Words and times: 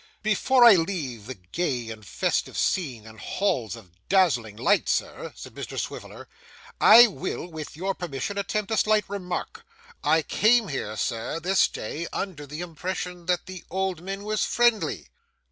'Before 0.23 0.65
I 0.65 0.73
leave 0.73 1.27
the 1.27 1.35
gay 1.35 1.91
and 1.91 2.03
festive 2.03 2.57
scene, 2.57 3.05
and 3.05 3.19
halls 3.19 3.75
of 3.75 3.91
dazzling 4.09 4.55
light, 4.55 4.89
sir,' 4.89 5.31
said 5.35 5.53
Mr 5.53 5.77
Swiveller, 5.79 6.27
'I 6.79 7.05
will 7.05 7.45
with 7.45 7.75
your 7.77 7.93
permission, 7.93 8.35
attempt 8.39 8.71
a 8.71 8.77
slight 8.77 9.05
remark. 9.07 9.63
I 10.03 10.23
came 10.23 10.69
here, 10.69 10.97
sir, 10.97 11.39
this 11.39 11.67
day, 11.67 12.07
under 12.11 12.47
the 12.47 12.61
impression 12.61 13.27
that 13.27 13.45
the 13.45 13.63
old 13.69 14.01
min 14.01 14.23
was 14.23 14.43
friendly. 14.43 15.07